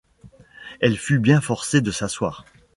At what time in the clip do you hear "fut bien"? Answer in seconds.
0.97-1.41